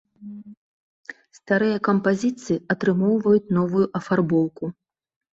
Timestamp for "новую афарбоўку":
3.57-4.71